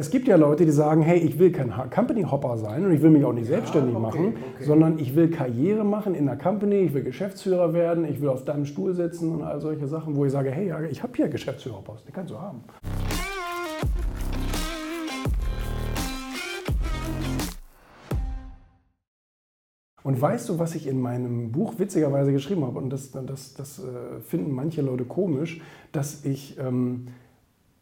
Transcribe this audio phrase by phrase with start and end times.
[0.00, 3.02] Es gibt ja Leute, die sagen, hey, ich will kein Company Hopper sein und ich
[3.02, 4.64] will mich auch nicht selbstständig okay, machen, okay.
[4.64, 8.44] sondern ich will Karriere machen in der Company, ich will Geschäftsführer werden, ich will auf
[8.44, 11.26] deinem Stuhl sitzen und all solche Sachen, wo ich sage, hey, ja, ich habe hier
[11.26, 12.62] Geschäftsführerpost, den kannst du haben.
[20.04, 22.78] Und weißt du, was ich in meinem Buch witzigerweise geschrieben habe?
[22.78, 25.60] Und das, das, das äh, finden manche Leute komisch,
[25.90, 27.08] dass ich ähm,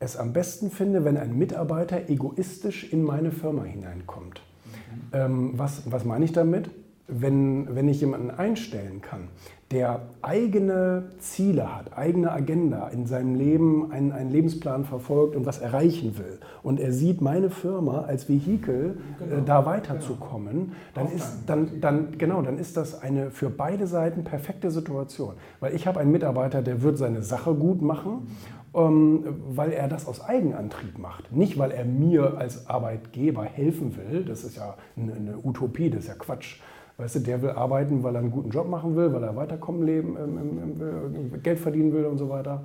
[0.00, 4.42] es am besten finde, wenn ein Mitarbeiter egoistisch in meine Firma hineinkommt.
[4.64, 5.00] Mhm.
[5.12, 6.70] Ähm, was, was meine ich damit?
[7.06, 9.28] Wenn, wenn ich jemanden einstellen kann,
[9.70, 15.58] der eigene Ziele hat, eigene Agenda in seinem Leben, einen, einen Lebensplan verfolgt und was
[15.58, 19.36] erreichen will, und er sieht meine Firma als Vehikel, äh, genau.
[19.36, 24.24] äh, da weiterzukommen, dann ist, dann, dann, genau, dann ist das eine für beide Seiten
[24.24, 25.34] perfekte Situation.
[25.60, 30.06] Weil ich habe einen Mitarbeiter, der wird seine Sache gut machen ähm, weil er das
[30.06, 31.30] aus Eigenantrieb macht.
[31.32, 34.24] Nicht, weil er mir als Arbeitgeber helfen will.
[34.24, 36.60] Das ist ja eine, Utopie, das ist ja Quatsch.
[36.96, 39.84] Weißt du, der will arbeiten, weil er einen guten Job machen will, weil er weiterkommen
[39.84, 42.64] leben, ähm, Geld verdienen will und so weiter.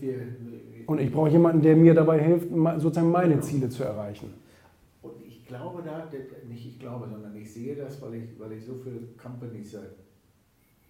[0.00, 0.14] Wir,
[0.86, 3.42] und ich brauche jemanden, der mir dabei hilft, sozusagen meine genau.
[3.42, 4.32] Ziele zu erreichen.
[5.02, 6.08] Und ich glaube da,
[6.48, 9.90] nicht ich glaube, sondern ich sehe das, weil ich, weil ich so viele Companies seit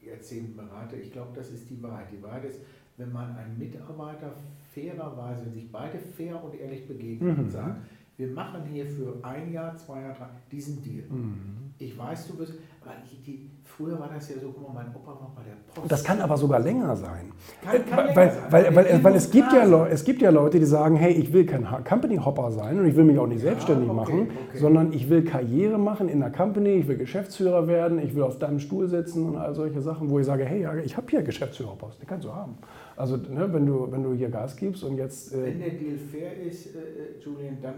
[0.06, 0.96] Jahrzehnten berate.
[0.96, 2.08] Ich glaube, das ist die Wahrheit.
[2.12, 2.60] Die Wahrheit ist,
[2.96, 4.32] wenn man einen Mitarbeiter
[4.74, 7.44] fairerweise, wenn sich beide fair und ehrlich begegnen mhm.
[7.44, 7.82] und sagen,
[8.22, 11.04] wir machen hier für ein Jahr, zwei Jahre, drei, diesen Deal.
[11.10, 11.72] Mhm.
[11.78, 12.92] Ich weiß, du bist, aber
[13.26, 15.90] die, früher war das ja so, guck mal, mein Opa war bei der Post.
[15.90, 17.32] Das kann aber sogar länger sein.
[17.60, 18.52] Kann, kann weil, länger sein.
[18.52, 21.12] Weil, weil, weil, weil es, gibt ja Leute, es gibt ja Leute, die sagen, hey,
[21.12, 23.96] ich will kein Company Hopper sein und ich will mich auch nicht ja, selbstständig okay,
[23.96, 24.58] machen, okay.
[24.58, 28.38] sondern ich will Karriere machen in der Company, ich will Geschäftsführer werden, ich will auf
[28.38, 32.00] deinem Stuhl sitzen und all solche Sachen, wo ich sage, hey, ich habe hier Geschäftsführerpost,
[32.00, 32.58] den kannst du haben.
[32.96, 35.34] Also ne, wenn, du, wenn du hier Gas gibst und jetzt...
[35.34, 37.74] Äh wenn der Deal fair ist, äh, äh Julian, dann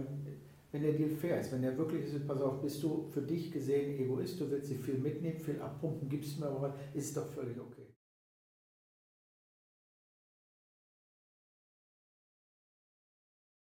[0.74, 3.52] wenn der Deal fair ist, wenn der wirklich ist, pass auf, bist du für dich
[3.52, 7.28] gesehen Egoist, du willst sie viel mitnehmen, viel abpumpen, gibst mir aber was, ist doch
[7.28, 7.83] völlig okay.